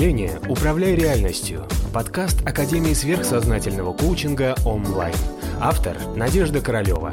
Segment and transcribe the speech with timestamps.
[0.00, 5.14] мышления «Управляй реальностью»– подкаст Академии сверхсознательного коучинга онлайн.
[5.60, 7.12] Автор– Надежда Королева.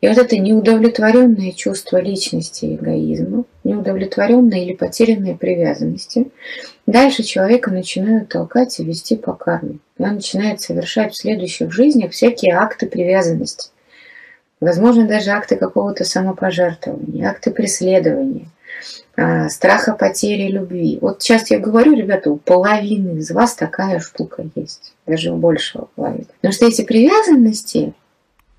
[0.00, 6.30] И вот это неудовлетворенное чувство личности эгоизма, неудовлетворенные или потерянные привязанности,
[6.86, 9.80] дальше человека начинают толкать и вести по карме.
[9.98, 13.68] Он начинает совершать в следующих жизнях всякие акты привязанности.
[14.60, 18.46] Возможно, даже акты какого-то самопожертвования, акты преследования,
[19.16, 20.98] а, страха потери любви.
[21.00, 25.88] Вот сейчас я говорю, ребята, у половины из вас такая штука есть, даже у большего
[25.94, 26.26] половины.
[26.36, 27.94] Потому что эти привязанности,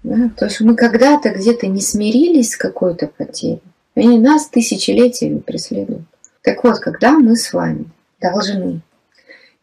[0.04, 0.32] да?
[0.36, 3.62] То есть мы когда-то где-то не смирились с какой-то потерей,
[3.96, 6.04] они нас тысячелетиями преследуют.
[6.42, 7.86] Так вот, когда мы с вами
[8.20, 8.82] должны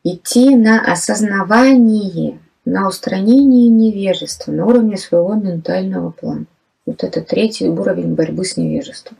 [0.05, 6.45] идти на осознавание, на устранение невежества на уровне своего ментального плана.
[6.85, 9.17] Вот это третий уровень борьбы с невежеством.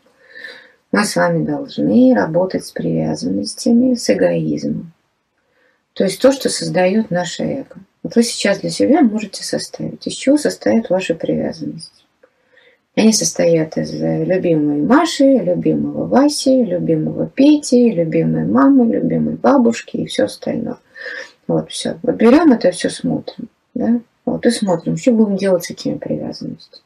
[0.93, 4.93] Мы с вами должны работать с привязанностями, с эгоизмом.
[5.95, 7.77] То есть то, что создает наше эго.
[8.03, 12.05] Вот вы сейчас для себя можете составить, из чего состоят ваши привязанности.
[12.97, 20.25] Они состоят из любимой Маши, любимого Васи, любимого Пети, любимой мамы, любимой бабушки и все
[20.25, 20.79] остальное.
[21.49, 21.99] Вот все.
[22.03, 23.49] Вот берем это все, смотрим.
[23.75, 24.01] Да?
[24.25, 26.83] Вот и смотрим, что будем делать с этими привязанностями.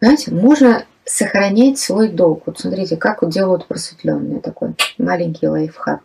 [0.00, 2.44] Знаете, можно сохранять свой долг.
[2.46, 4.40] Вот смотрите, как вот делают просветленные.
[4.40, 6.02] Такой маленький лайфхак.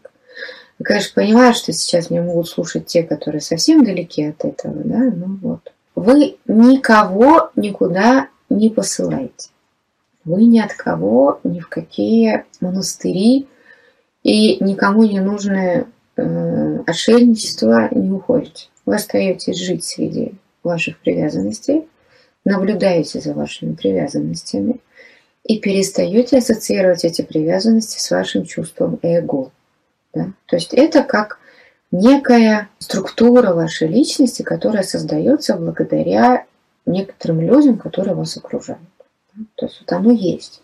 [0.79, 4.97] Я, конечно, понимаю, что сейчас меня могут слушать те, которые совсем далеки от этого, да,
[4.97, 5.71] ну вот.
[5.95, 9.49] Вы никого никуда не посылаете.
[10.25, 13.47] Вы ни от кого, ни в какие монастыри
[14.23, 16.83] и никому не нужное э,
[17.91, 18.67] не уходите.
[18.85, 21.87] Вы остаетесь жить среди ваших привязанностей,
[22.43, 24.79] наблюдаете за вашими привязанностями
[25.43, 29.51] и перестаете ассоциировать эти привязанности с вашим чувством эго.
[30.13, 30.31] Да?
[30.47, 31.39] То есть это как
[31.91, 36.45] некая структура вашей личности, которая создается благодаря
[36.85, 38.81] некоторым людям, которые вас окружают.
[39.55, 40.61] То есть вот оно есть.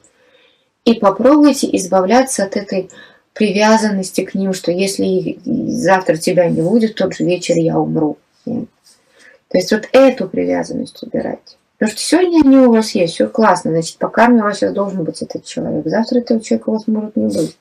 [0.85, 2.89] И попробуйте избавляться от этой
[3.33, 8.17] привязанности к ним, что если завтра тебя не будет, в тот же вечер я умру.
[8.45, 11.57] То есть вот эту привязанность убирать.
[11.77, 14.71] Потому что сегодня они у вас есть, все классно, значит, по карме у вас сейчас
[14.71, 15.85] должен быть этот человек.
[15.87, 17.57] Завтра этого человека у вас может не быть.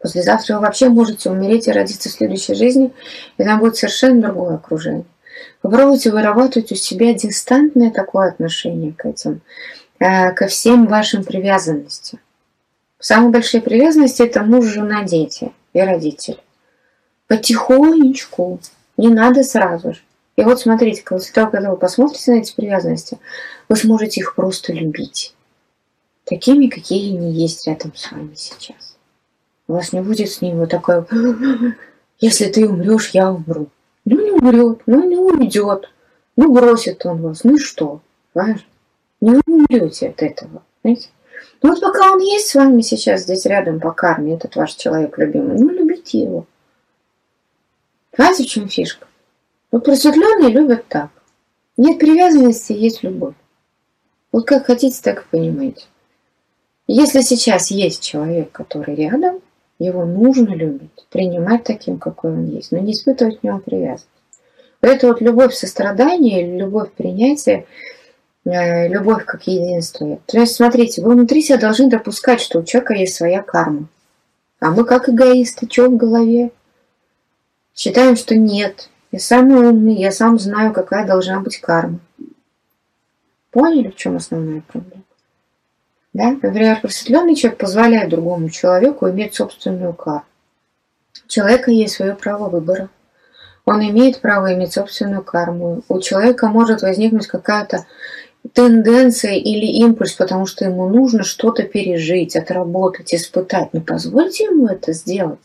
[0.00, 2.92] Послезавтра вы вообще можете умереть и родиться в следующей жизни,
[3.38, 5.04] и там будет совершенно другое окружение.
[5.62, 9.40] Попробуйте вырабатывать у себя дистантное такое отношение к этим,
[10.00, 12.18] э, ко всем вашим привязанностям.
[13.04, 16.38] Самые большие привязанности– это муж, жена, дети и родители.
[17.26, 18.60] Потихонечку,
[18.96, 20.00] не надо сразу же.
[20.36, 23.18] И вот смотрите, после того, когда вы посмотрите на эти привязанности,
[23.68, 25.34] вы сможете их просто любить.
[26.24, 28.96] Такими, какие они есть рядом с вами сейчас.
[29.68, 31.06] У вас не будет с ним вот такое,
[32.20, 33.68] если ты умрешь, я умру.
[34.06, 35.90] Ну не умрет, ну не уйдет.
[36.36, 38.00] Ну бросит он вас, ну и что?
[38.32, 38.66] Понимаешь?
[39.20, 40.62] Не умрете от этого.
[40.82, 41.10] Знаете?
[41.62, 45.16] Ну вот пока он есть с вами сейчас здесь рядом по карме, этот ваш человек
[45.18, 46.46] любимый, ну любите его.
[48.10, 49.06] Понимаете, в чем фишка?
[49.70, 51.10] Вот просветленные любят так.
[51.76, 53.34] Нет привязанности, есть любовь.
[54.30, 55.86] Вот как хотите, так и понимаете.
[56.86, 59.40] Если сейчас есть человек, который рядом,
[59.78, 64.08] его нужно любить, принимать таким, какой он есть, но не испытывать к нему привязанность.
[64.80, 67.66] Это вот любовь сострадания, любовь принятия,
[68.44, 70.20] любовь как единство.
[70.26, 73.88] То есть, смотрите, вы внутри себя должны допускать, что у человека есть своя карма.
[74.60, 76.50] А мы как эгоисты, что в голове?
[77.74, 78.88] Считаем, что нет.
[79.12, 81.98] Я самый умный, я сам знаю, какая должна быть карма.
[83.50, 85.04] Поняли, в чем основная проблема?
[86.12, 86.30] Да?
[86.30, 90.24] Например, просветленный человек позволяет другому человеку иметь собственную карму.
[91.24, 92.88] У человека есть свое право выбора.
[93.64, 95.82] Он имеет право иметь собственную карму.
[95.88, 97.86] У человека может возникнуть какая-то
[98.52, 103.70] тенденция или импульс, потому что ему нужно что-то пережить, отработать, испытать.
[103.72, 105.38] Но позвольте ему это сделать.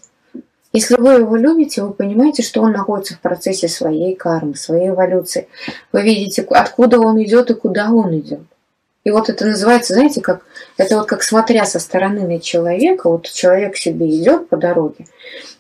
[0.71, 5.47] Если вы его любите, вы понимаете, что он находится в процессе своей кармы, своей эволюции.
[5.91, 8.41] Вы видите, откуда он идет и куда он идет.
[9.03, 10.45] И вот это называется, знаете, как
[10.77, 15.07] это вот как смотря со стороны на человека, вот человек себе идет по дороге,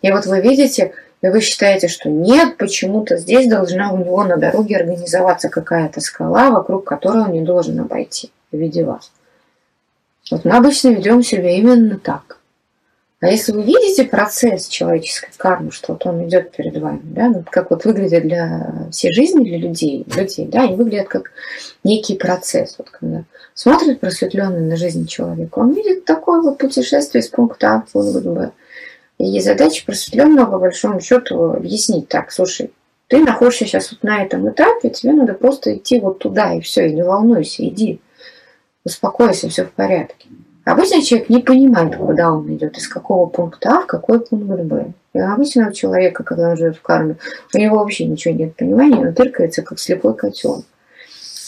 [0.01, 4.37] и вот вы видите, и вы считаете, что нет, почему-то здесь должна у него на
[4.37, 9.11] дороге организоваться какая-то скала, вокруг которой он не должен обойти в виде вас.
[10.31, 12.39] Вот мы обычно ведем себя именно так.
[13.21, 17.43] А если вы видите процесс человеческой кармы, что вот он идет перед вами, да, ну,
[17.49, 21.31] как вот выглядит для всей жизни, для людей, людей, да, они выглядят как
[21.83, 22.75] некий процесс.
[22.77, 23.23] Вот когда
[23.53, 28.23] смотрит просветленный на жизнь человека, он видит такое вот путешествие из пункта А в пункт
[28.25, 28.51] Б.
[29.19, 32.71] И задача просветленного, по большому счету, объяснить так, слушай,
[33.07, 36.87] ты находишься сейчас вот на этом этапе, тебе надо просто идти вот туда, и все,
[36.87, 37.99] и не волнуйся, иди,
[38.85, 40.29] успокойся, все в порядке.
[40.63, 44.93] Обычно человек не понимает, куда он идет, из какого пункта А в какой пункт Б.
[45.13, 47.17] И обычно у человека, когда он живет в карме,
[47.53, 50.65] у него вообще ничего нет понимания, он тыркается, как слепой котенок.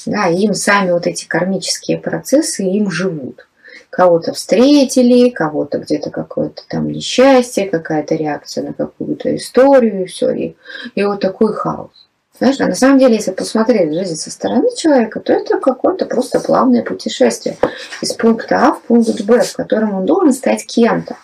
[0.07, 3.47] Да, им сами вот эти кармические процессы им живут.
[3.91, 10.31] Кого-то встретили, кого-то где-то какое-то там несчастье, какая-то реакция на какую-то историю, и все.
[10.31, 10.55] И,
[10.95, 11.91] и вот такой хаос.
[12.39, 16.39] Знаешь, а на самом деле, если посмотреть жизнь со стороны человека, то это какое-то просто
[16.39, 17.57] плавное путешествие
[18.01, 21.17] из пункта А в пункт Б, в котором он должен стать кем-то.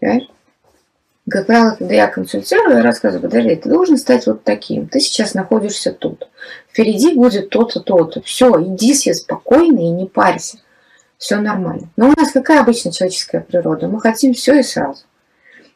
[0.00, 0.28] Понимаешь?
[1.28, 4.88] Как правило, когда я консультирую, я рассказываю, подожди, ты должен стать вот таким.
[4.88, 6.26] Ты сейчас находишься тут.
[6.70, 8.22] Впереди будет то-то, то-то.
[8.22, 10.58] Все, иди себе спокойно и не парься.
[11.18, 11.88] Все нормально.
[11.96, 13.88] Но у нас какая обычно человеческая природа?
[13.88, 15.04] Мы хотим все и сразу.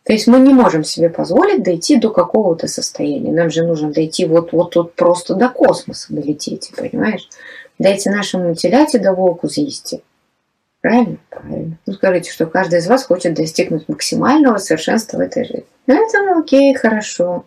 [0.05, 3.33] То есть мы не можем себе позволить дойти до какого-то состояния.
[3.33, 7.29] Нам же нужно дойти вот, вот тут просто до космоса долететь, понимаешь?
[7.79, 9.95] Дайте нашему теляте до волку съесть.
[10.81, 11.19] Правильно?
[11.29, 11.79] Правильно.
[11.87, 15.67] Ну, скажите, что каждый из вас хочет достигнуть максимального совершенства в этой жизни.
[15.87, 17.45] Ну, это окей, хорошо.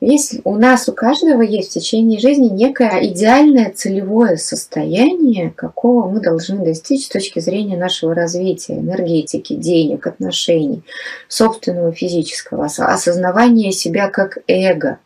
[0.00, 6.20] Есть, у нас у каждого есть в течение жизни некое идеальное целевое состояние, какого мы
[6.20, 10.82] должны достичь с точки зрения нашего развития, энергетики, денег, отношений,
[11.28, 14.98] собственного физического осознавания себя как эго,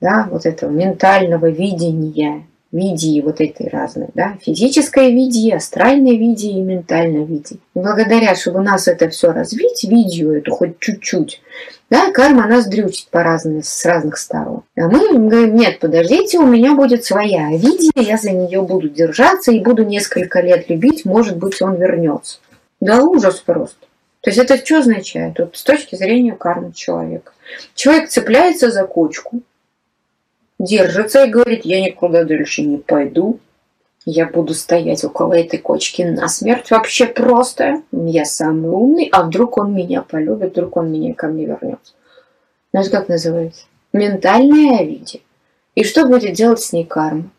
[0.00, 6.60] да, вот этого ментального видения, виде вот этой разной, да, физическое виде, астральное виде и
[6.60, 7.56] ментальное виде.
[7.74, 11.40] И благодаря, чтобы у нас это все развить, видео это хоть чуть-чуть,
[11.90, 14.62] да, карма нас дрючит по разным, с разных сторон.
[14.76, 19.50] А мы говорим, нет, подождите, у меня будет своя видео, я за нее буду держаться
[19.50, 22.38] и буду несколько лет любить, может быть, он вернется.
[22.80, 23.86] Да ужас просто.
[24.20, 25.38] То есть это что означает?
[25.38, 27.32] Вот с точки зрения кармы человека.
[27.74, 29.40] Человек цепляется за кочку,
[30.58, 33.40] держится и говорит, я никуда дальше не пойду,
[34.04, 37.82] я буду стоять около этой кочки на смерть вообще просто.
[37.92, 41.92] Я самый умный, а вдруг он меня полюбит, вдруг он меня ко мне вернется.
[42.72, 43.64] Знаешь, как называется?
[43.92, 45.20] Ментальное виде.
[45.74, 47.30] И что будет делать с ней карма?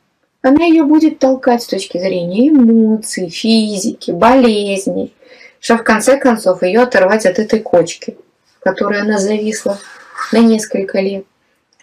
[0.42, 5.14] Она ее будет толкать с точки зрения эмоций, физики, болезней,
[5.60, 8.16] что в конце концов ее оторвать от этой кочки,
[8.60, 9.80] в которой она зависла
[10.32, 11.26] на несколько лет.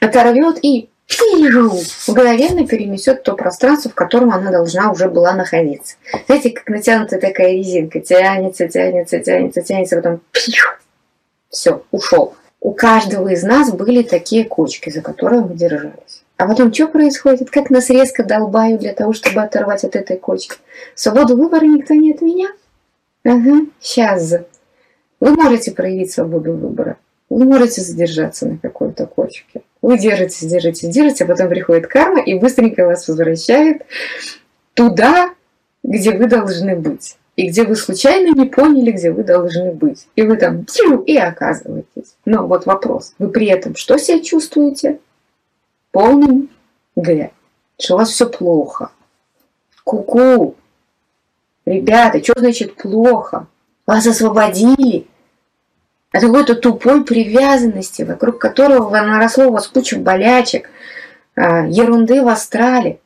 [0.01, 0.89] Оторвет и
[2.09, 5.97] мгновенно перенесет то пространство, в котором она должна уже была находиться.
[6.27, 10.21] Знаете, как натянутая такая резинка, тянется, тянется, тянется, тянется, потом
[11.49, 12.35] все, ушел.
[12.61, 16.25] У каждого из нас были такие кочки, за которые мы держались.
[16.37, 17.51] А потом что происходит?
[17.51, 20.57] Как нас резко долбают для того, чтобы оторвать от этой кочки?
[20.95, 22.51] Свободу выбора никто не отменял?
[23.25, 24.35] Ага, сейчас.
[25.21, 26.99] Вы можете проявить свободу выбора.
[27.31, 29.63] Вы можете задержаться на какой-то кочке.
[29.83, 33.83] Вы держитесь, держитесь, держитесь, а потом приходит карма и быстренько вас возвращает
[34.75, 35.31] туда,
[35.83, 37.17] где вы должны быть.
[37.37, 40.09] И где вы случайно не поняли, где вы должны быть.
[40.17, 40.65] И вы там
[41.05, 42.17] и оказываетесь.
[42.25, 43.15] Но вот вопрос.
[43.19, 45.01] Вы при этом что себя чувствуете?
[45.93, 46.49] Полным
[46.97, 47.31] Г.
[47.79, 48.91] Что у вас все плохо.
[49.85, 50.57] Ку-ку.
[51.67, 53.47] Ребята, что значит плохо?
[53.87, 55.07] Вас освободили
[56.17, 60.71] от какой-то тупой привязанности, вокруг которого наросло у вас куча болячек,
[61.35, 63.01] а, ерунды в астрале.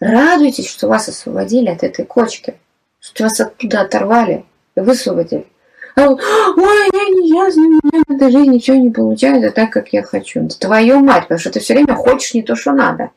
[0.00, 2.54] Радуйтесь, что вас освободили от этой кочки,
[3.00, 4.44] что вас оттуда оторвали
[4.74, 5.46] и высвободили.
[5.94, 10.42] А ой, я не ясно, у меня жизни ничего не получается так, как я хочу.
[10.42, 13.10] Да твою мать, потому что ты все время хочешь не то, что надо.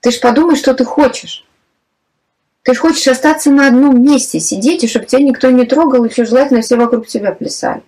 [0.00, 1.44] Ты ж подумай, что ты хочешь.
[2.62, 6.24] Ты же хочешь остаться на одном месте, сидеть, и чтобы тебя никто не трогал, еще
[6.24, 7.82] желательно все вокруг тебя плясали.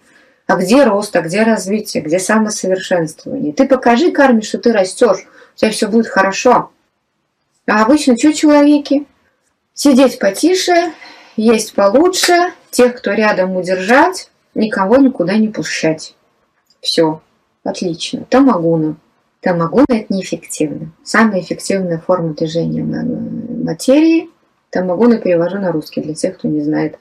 [0.47, 3.53] А где рост, а где развитие, где самосовершенствование?
[3.53, 6.71] Ты покажи карме, что ты растешь, у тебя все будет хорошо.
[7.67, 9.07] А обычно что человеки?
[9.75, 10.93] Сидеть потише,
[11.37, 16.15] есть получше, тех, кто рядом удержать, никого никуда не пущать.
[16.81, 17.21] Все,
[17.63, 18.25] отлично.
[18.29, 18.97] Тамагуна.
[19.41, 20.93] Тамагуна– это неэффективно.
[21.05, 24.31] Самая эффективная форма движения материи–
[24.73, 26.99] Тамагуна перевожу на русский для тех, кто не знает.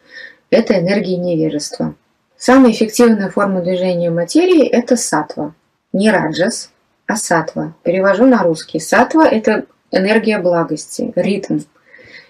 [0.50, 1.96] Это энергия невежества.
[2.36, 5.56] Самая эффективная форма движения материи– это сатва.
[5.94, 6.70] Не раджас,
[7.08, 7.74] а сатва.
[7.84, 8.82] Перевожу на русский.
[8.82, 11.60] Сатва– это энергия благости, ритм.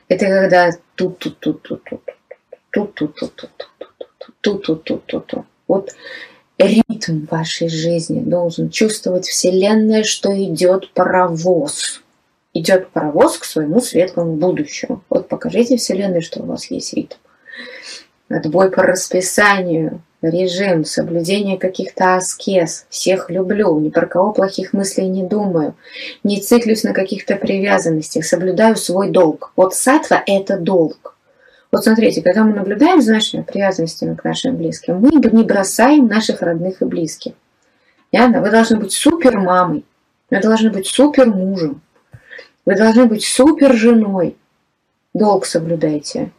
[0.10, 2.02] Это когда тут тут тут тут тут
[2.70, 3.52] тут тут тут тут
[3.98, 5.46] тут ту-ту-ту-ту-ту.
[5.68, 5.96] Вот
[6.60, 12.04] ритм вашей жизни должен чувствовать Вселенная, что идет паровоз.
[12.54, 15.04] Идет паровоз к своему светлому будущему.
[15.10, 17.16] Вот покажите Вселенной, что у вас есть ритм.
[18.30, 22.86] Отбой по расписанию, режим, соблюдение каких-то аскез.
[22.90, 25.76] Всех люблю, ни про кого плохих мыслей не думаю.
[26.24, 29.52] Не циклюсь на каких-то привязанностях, соблюдаю свой долг.
[29.56, 31.16] Вот сатва– это долг.
[31.72, 36.42] Вот смотрите, когда мы наблюдаем за нашими привязанностями к нашим близким, мы не бросаем наших
[36.42, 37.34] родных и близких.
[38.12, 38.42] Ясно?
[38.42, 39.86] Вы должны быть супер мамой,
[40.30, 41.82] вы должны быть супер мужем,
[42.66, 44.38] вы должны быть супер женой.
[45.14, 46.32] Долг соблюдайте.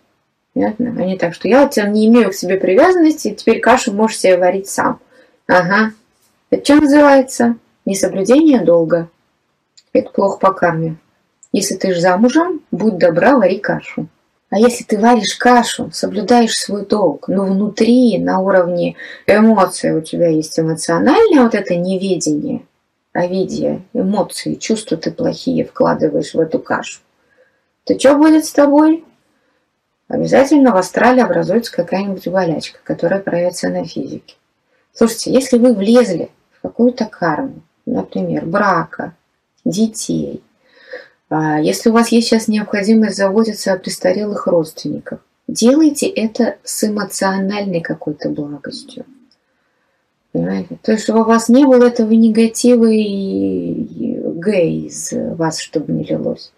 [0.54, 0.94] Понятно?
[0.98, 4.36] А не так, что я вот не имею к себе привязанности, теперь кашу можешь себе
[4.36, 5.00] варить сам.
[5.46, 5.92] Ага.
[6.50, 7.56] Это что называется?
[7.84, 9.08] Несоблюдение долга.
[9.92, 10.96] Это плохо по карме.
[11.52, 14.08] Если ты ж замужем, будь добра, вари кашу.
[14.52, 20.28] А если ты варишь кашу, соблюдаешь свой долг, но внутри, на уровне эмоций у тебя
[20.28, 22.60] есть эмоциональное вот это неведение,
[23.14, 27.00] видя эмоции, чувства ты плохие вкладываешь в эту кашу,
[27.84, 29.04] то что будет с тобой?
[30.08, 34.36] Обязательно в астрале образуется какая-нибудь болячка, которая проявится на физике.
[34.92, 39.14] Слушайте, если вы влезли в какую-то карму, например, брака,
[39.64, 40.42] детей,
[41.30, 47.80] а, если у вас есть сейчас необходимость заботиться о престарелых родственниках, делайте это с эмоциональной
[47.80, 49.06] какой-то благостью.
[50.32, 50.78] Понимаете?
[50.82, 56.52] То чтобы у вас не было этого негатива и Г из вас, чтобы не лилось.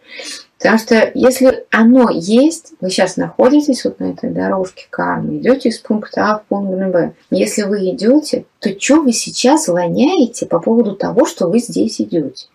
[0.58, 5.78] Потому что если оно есть, вы сейчас находитесь вот на этой дорожке кармы, идете из
[5.78, 7.12] пункта А в пункт Б.
[7.30, 12.46] Если вы идете, то что вы сейчас воняете по поводу того, что вы здесь идете?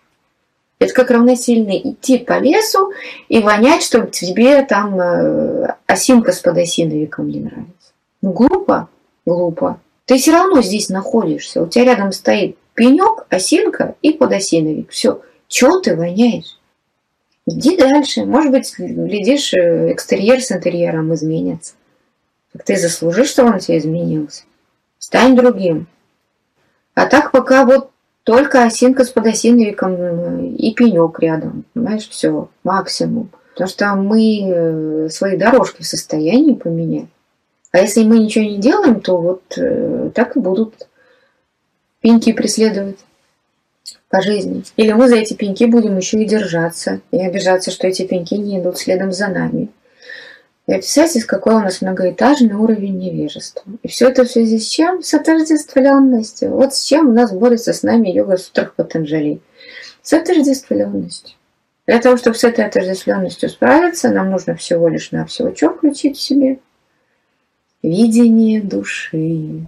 [0.80, 2.90] Это как равносильно идти по лесу
[3.28, 7.92] и вонять, что тебе там э, осинка с подосиновиком не нравится.
[8.22, 8.88] Ну, глупо,
[9.26, 9.78] глупо.
[10.10, 11.62] Ты все равно здесь находишься.
[11.62, 14.90] У тебя рядом стоит пенек, осинка и подосиновик.
[14.90, 15.22] Все.
[15.46, 16.58] Чего ты воняешь?
[17.46, 18.24] Иди дальше.
[18.24, 21.74] Может быть, глядишь, э, экстерьер с интерьером изменится.
[22.52, 24.42] Так ты заслужишь, чтобы он тебе изменился.
[24.98, 25.86] Стань другим.
[26.94, 27.92] А так пока вот
[28.24, 31.64] только осинка с подосиновиком э, и пенек рядом.
[31.72, 33.30] Понимаешь, все, максимум.
[33.52, 37.06] Потому что мы э, свои дорожки в состоянии поменять.
[37.72, 40.88] А если мы ничего не делаем, то вот э, так и будут
[42.00, 42.98] пеньки преследовать
[44.08, 44.64] по жизни.
[44.76, 48.58] Или мы за эти пеньки будем еще и держаться, и обижаться, что эти пеньки не
[48.58, 49.68] идут следом за нами.
[50.66, 53.62] И представьте, какой у нас многоэтажный уровень невежества.
[53.82, 55.02] И все это в связи с чем?
[55.02, 56.50] С отождествленностью.
[56.50, 59.40] Вот с чем у нас борется с нами йога сутрах Патанджали.
[60.02, 61.36] С отождествленностью.
[61.86, 66.20] Для того, чтобы с этой отождествленностью справиться, нам нужно всего лишь навсего что включить в
[66.20, 66.58] себе?
[67.82, 69.66] Видение души.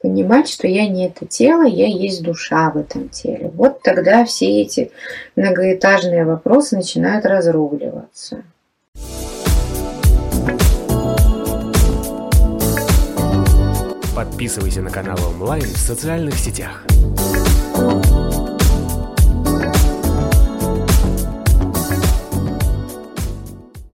[0.00, 3.50] Понимать, что я не это тело, я есть душа в этом теле.
[3.52, 4.90] Вот тогда все эти
[5.36, 8.44] многоэтажные вопросы начинают разруливаться.
[14.16, 16.86] Подписывайся на канал онлайн в социальных сетях.